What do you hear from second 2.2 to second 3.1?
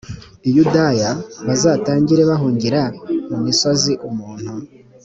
guhungira m